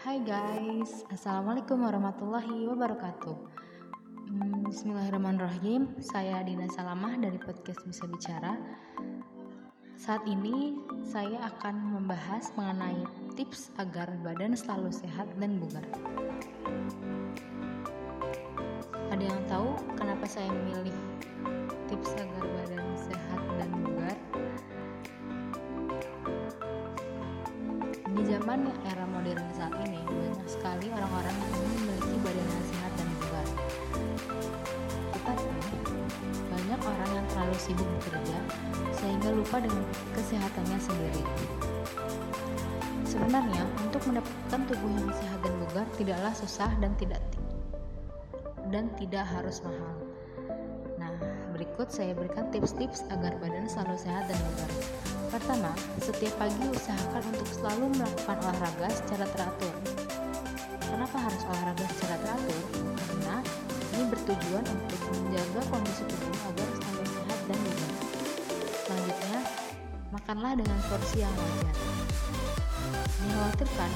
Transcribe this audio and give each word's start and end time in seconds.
Hai 0.00 0.16
guys, 0.24 1.04
Assalamualaikum 1.12 1.84
warahmatullahi 1.84 2.64
wabarakatuh. 2.72 3.36
Hmm, 4.32 4.64
Bismillahirrahmanirrahim. 4.64 5.92
Saya 6.00 6.40
Dina 6.40 6.64
Salamah 6.72 7.20
dari 7.20 7.36
podcast 7.36 7.84
Bisa 7.84 8.08
Bicara. 8.08 8.56
Saat 10.00 10.24
ini 10.24 10.80
saya 11.04 11.44
akan 11.52 12.00
membahas 12.00 12.48
mengenai 12.56 13.04
tips 13.36 13.76
agar 13.76 14.08
badan 14.24 14.56
selalu 14.56 14.88
sehat 14.88 15.28
dan 15.36 15.60
bugar. 15.60 15.84
Ada 19.12 19.20
yang 19.20 19.40
tahu 19.52 19.76
kenapa 20.00 20.24
saya 20.24 20.48
memilih 20.48 20.96
tips 21.92 22.16
agar 22.16 22.44
badan 22.48 22.88
sehat 22.96 23.40
dan 23.60 23.68
bugar? 23.84 24.16
Di 28.10 28.22
zaman 28.26 28.68
era 28.84 29.06
modern 29.08 29.48
saat 29.56 29.72
ini, 29.86 29.89
sekali 30.60 30.92
orang-orang 30.92 31.32
yang 31.40 31.72
memiliki 31.72 32.16
badan 32.20 32.46
yang 32.52 32.66
sehat 32.68 32.92
dan 33.00 33.08
bugar. 33.16 33.46
Tetapi, 35.16 35.48
banyak 36.52 36.80
orang 36.84 37.10
yang 37.16 37.26
terlalu 37.32 37.56
sibuk 37.56 37.88
bekerja 37.96 38.38
sehingga 38.92 39.32
lupa 39.32 39.56
dengan 39.64 39.80
kesehatannya 40.12 40.78
sendiri. 40.84 41.24
Sebenarnya, 43.08 43.64
untuk 43.88 44.04
mendapatkan 44.04 44.60
tubuh 44.68 44.90
yang 45.00 45.08
sehat 45.16 45.40
dan 45.40 45.54
bugar 45.64 45.86
tidaklah 45.96 46.32
susah 46.36 46.70
dan 46.76 46.92
tidak 47.00 47.24
dan 48.68 48.92
tidak 49.00 49.24
harus 49.32 49.64
mahal. 49.64 49.96
Nah, 51.00 51.16
berikut 51.56 51.88
saya 51.88 52.12
berikan 52.12 52.52
tips-tips 52.52 53.08
agar 53.08 53.32
badan 53.40 53.64
selalu 53.64 53.96
sehat 53.96 54.28
dan 54.28 54.36
bugar. 54.52 54.70
Pertama, 55.32 55.72
setiap 56.04 56.36
pagi 56.36 56.68
usahakan 56.68 57.24
untuk 57.32 57.48
selalu 57.48 57.96
melakukan 57.96 58.36
olahraga 58.44 58.88
secara 58.92 59.24
teratur. 59.32 59.74
Kenapa 60.90 61.16
harus 61.22 61.42
olahraga 61.46 61.86
secara 61.94 62.16
teratur? 62.18 62.60
Karena 62.98 63.36
ini 63.94 64.04
bertujuan 64.10 64.64
untuk 64.66 65.00
menjaga 65.14 65.60
kondisi 65.70 66.02
tubuh 66.02 66.34
agar 66.50 66.68
selalu 66.74 67.04
sehat 67.06 67.38
dan 67.46 67.58
bugar. 67.62 67.92
Selanjutnya, 68.82 69.38
makanlah 70.10 70.52
dengan 70.58 70.78
porsi 70.90 71.22
yang 71.22 71.34
wajar. 71.38 71.76
Dikhawatirkan 73.22 73.90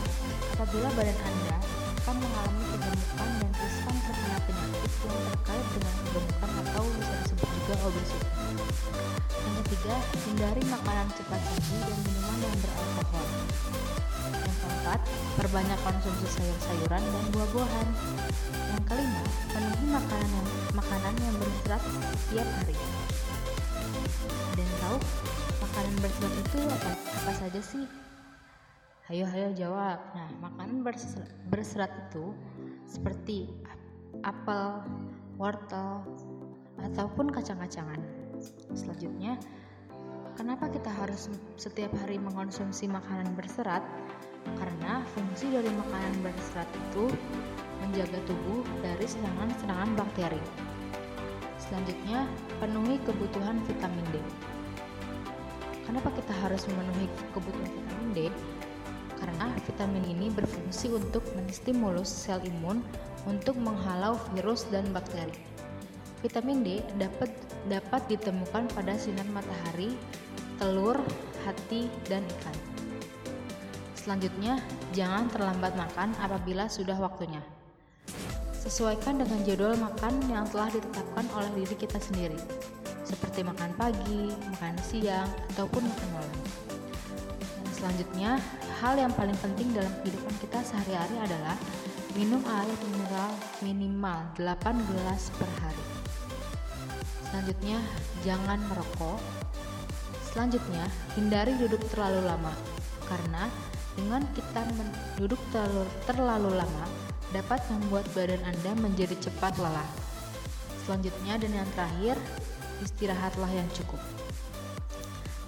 apabila 0.54 0.88
badan 0.94 1.18
Anda 1.18 1.56
akan 1.98 2.16
mengalami 2.22 2.64
kegemukan 2.78 3.30
dan 3.42 3.52
riskan 3.58 3.96
terkena 3.98 4.38
penyakit 4.46 4.92
yang 5.02 5.18
terkait 5.34 5.66
dengan 5.74 5.94
kegemukan 5.98 6.50
atau 6.62 6.84
bisa 6.94 7.12
disebut 7.26 7.48
juga 7.58 7.74
obesitas. 7.90 8.43
Yang 8.54 9.54
ketiga, 9.66 9.96
hindari 10.24 10.62
makanan 10.70 11.08
cepat 11.18 11.40
saji 11.42 11.76
dan 11.82 11.98
minuman 12.06 12.38
yang 12.38 12.56
beralkohol. 12.62 13.26
Yang 14.24 14.56
keempat, 14.62 15.00
perbanyak 15.36 15.78
konsumsi 15.82 16.26
sayur-sayuran 16.38 17.02
dan 17.02 17.24
buah-buahan. 17.34 17.88
Yang 18.70 18.82
kelima, 18.86 19.22
penuhi 19.50 19.86
makanan 19.90 20.30
yang, 20.30 20.48
makanan 20.72 21.14
yang 21.18 21.36
berserat 21.42 21.82
setiap 22.24 22.48
hari. 22.62 22.76
Dan 24.54 24.68
tahu 24.78 24.96
makanan 25.60 25.94
berserat 25.98 26.34
itu 26.38 26.60
apa, 26.70 26.90
apa 26.94 27.32
saja 27.34 27.60
sih? 27.60 27.84
Hayo 29.10 29.28
hayo 29.28 29.52
jawab. 29.52 29.98
Nah, 30.16 30.28
makanan 30.40 30.80
berserat, 30.80 31.30
berserat 31.52 31.92
itu 32.08 32.32
seperti 32.88 33.52
apel, 34.24 34.80
wortel, 35.36 36.00
ataupun 36.80 37.28
kacang-kacangan. 37.30 38.23
Selanjutnya, 38.74 39.38
kenapa 40.34 40.66
kita 40.66 40.90
harus 40.90 41.30
setiap 41.54 41.94
hari 42.02 42.18
mengkonsumsi 42.18 42.90
makanan 42.90 43.32
berserat? 43.38 43.86
Karena 44.58 45.06
fungsi 45.14 45.48
dari 45.48 45.70
makanan 45.70 46.14
berserat 46.20 46.68
itu 46.90 47.08
menjaga 47.80 48.18
tubuh 48.28 48.60
dari 48.82 49.06
serangan-serangan 49.06 49.90
bakteri. 49.94 50.42
Selanjutnya, 51.56 52.28
penuhi 52.60 53.00
kebutuhan 53.08 53.62
vitamin 53.64 54.04
D. 54.12 54.20
Kenapa 55.86 56.12
kita 56.12 56.34
harus 56.44 56.66
memenuhi 56.68 57.08
kebutuhan 57.32 57.70
vitamin 57.70 58.10
D? 58.12 58.18
Karena 59.16 59.48
vitamin 59.64 60.04
ini 60.04 60.28
berfungsi 60.28 60.92
untuk 60.92 61.24
menstimulus 61.32 62.10
sel 62.10 62.42
imun 62.44 62.84
untuk 63.24 63.56
menghalau 63.56 64.20
virus 64.34 64.68
dan 64.68 64.84
bakteri. 64.92 65.32
Vitamin 66.24 66.64
D 66.64 66.80
dapat 66.96 67.28
dapat 67.68 68.08
ditemukan 68.08 68.72
pada 68.72 68.96
sinar 68.96 69.28
matahari, 69.28 69.92
telur, 70.56 70.96
hati, 71.44 71.92
dan 72.08 72.24
ikan. 72.40 72.56
Selanjutnya, 73.92 74.56
jangan 74.96 75.28
terlambat 75.28 75.76
makan 75.76 76.16
apabila 76.24 76.64
sudah 76.64 76.96
waktunya. 76.96 77.44
Sesuaikan 78.56 79.20
dengan 79.20 79.44
jadwal 79.44 79.76
makan 79.76 80.16
yang 80.32 80.48
telah 80.48 80.72
ditetapkan 80.72 81.28
oleh 81.36 81.52
diri 81.60 81.76
kita 81.76 82.00
sendiri, 82.00 82.40
seperti 83.04 83.44
makan 83.44 83.76
pagi, 83.76 84.32
makan 84.48 84.80
siang, 84.80 85.28
ataupun 85.52 85.84
makan 85.84 86.08
malam. 86.16 86.40
Selanjutnya, 87.76 88.40
hal 88.80 88.96
yang 88.96 89.12
paling 89.12 89.36
penting 89.44 89.76
dalam 89.76 89.92
kehidupan 90.00 90.32
kita 90.40 90.64
sehari-hari 90.64 91.20
adalah 91.20 91.56
minum 92.16 92.40
air 92.48 92.76
mineral 92.88 93.32
minimal 93.60 94.20
8 94.40 94.88
gelas 94.88 95.28
per 95.36 95.52
hari. 95.60 95.93
Selanjutnya, 97.44 97.76
jangan 98.24 98.56
merokok. 98.72 99.20
Selanjutnya, 100.32 100.88
hindari 101.12 101.52
duduk 101.60 101.84
terlalu 101.92 102.24
lama 102.24 102.56
karena 103.04 103.52
dengan 104.00 104.24
kita 104.32 104.64
duduk 105.20 105.36
terlalu, 105.52 105.84
terlalu 106.08 106.56
lama 106.56 106.88
dapat 107.36 107.60
membuat 107.68 108.08
badan 108.16 108.40
Anda 108.48 108.72
menjadi 108.80 109.28
cepat 109.28 109.60
lelah. 109.60 109.84
Selanjutnya 110.88 111.36
dan 111.36 111.52
yang 111.52 111.68
terakhir, 111.76 112.16
istirahatlah 112.80 113.52
yang 113.52 113.68
cukup. 113.76 114.00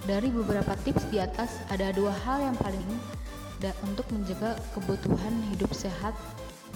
Dari 0.04 0.28
beberapa 0.28 0.76
tips 0.84 1.08
di 1.08 1.16
atas 1.16 1.64
ada 1.72 1.96
dua 1.96 2.12
hal 2.28 2.44
yang 2.44 2.56
paling 2.60 2.92
dan 3.64 3.72
untuk 3.88 4.04
menjaga 4.12 4.60
kebutuhan 4.76 5.32
hidup 5.48 5.72
sehat 5.72 6.12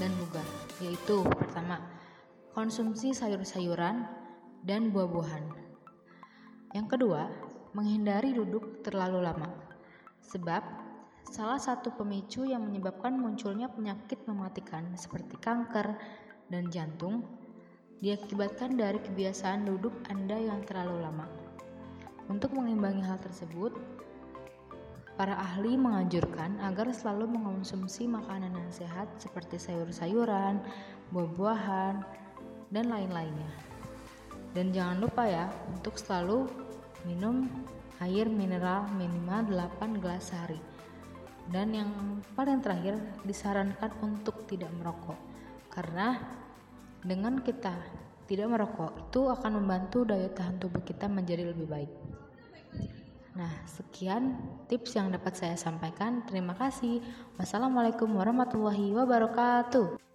dan 0.00 0.08
bugar, 0.16 0.48
yaitu 0.80 1.20
pertama, 1.36 1.76
konsumsi 2.56 3.12
sayur-sayuran 3.12 4.19
dan 4.64 4.92
buah-buahan. 4.92 5.44
Yang 6.76 6.86
kedua, 6.96 7.28
menghindari 7.74 8.34
duduk 8.34 8.82
terlalu 8.86 9.24
lama. 9.24 9.50
Sebab 10.22 10.62
salah 11.26 11.58
satu 11.58 11.94
pemicu 11.94 12.46
yang 12.46 12.66
menyebabkan 12.66 13.14
munculnya 13.18 13.70
penyakit 13.70 14.22
mematikan 14.26 14.94
seperti 14.94 15.38
kanker 15.38 15.98
dan 16.50 16.70
jantung 16.70 17.26
diakibatkan 18.00 18.78
dari 18.78 18.98
kebiasaan 19.02 19.68
duduk 19.68 19.92
Anda 20.08 20.38
yang 20.38 20.64
terlalu 20.64 21.04
lama. 21.04 21.26
Untuk 22.30 22.54
mengimbangi 22.54 23.02
hal 23.02 23.18
tersebut, 23.18 23.74
Para 25.20 25.36
ahli 25.36 25.76
menganjurkan 25.76 26.64
agar 26.64 26.88
selalu 26.96 27.36
mengonsumsi 27.36 28.08
makanan 28.08 28.56
yang 28.56 28.72
sehat 28.72 29.04
seperti 29.20 29.60
sayur-sayuran, 29.60 30.64
buah-buahan, 31.12 32.00
dan 32.72 32.88
lain-lainnya. 32.88 33.69
Dan 34.50 34.74
jangan 34.74 34.98
lupa 34.98 35.26
ya 35.30 35.46
untuk 35.70 35.94
selalu 35.94 36.50
minum 37.06 37.46
air 38.02 38.26
mineral 38.26 38.88
minimal 38.96 39.46
8 39.78 40.02
gelas 40.02 40.32
sehari. 40.32 40.58
Dan 41.50 41.74
yang 41.74 41.90
paling 42.34 42.62
terakhir 42.62 42.98
disarankan 43.26 43.90
untuk 44.02 44.46
tidak 44.50 44.70
merokok. 44.74 45.18
Karena 45.70 46.18
dengan 47.00 47.40
kita 47.40 47.74
tidak 48.30 48.46
merokok 48.46 49.10
itu 49.10 49.26
akan 49.26 49.62
membantu 49.62 50.06
daya 50.06 50.30
tahan 50.30 50.62
tubuh 50.62 50.82
kita 50.86 51.10
menjadi 51.10 51.50
lebih 51.50 51.66
baik. 51.66 51.90
Nah, 53.34 53.50
sekian 53.66 54.36
tips 54.66 54.98
yang 54.98 55.10
dapat 55.14 55.34
saya 55.38 55.54
sampaikan. 55.54 56.26
Terima 56.26 56.54
kasih. 56.54 57.02
Wassalamualaikum 57.38 58.10
warahmatullahi 58.10 58.90
wabarakatuh. 58.94 60.09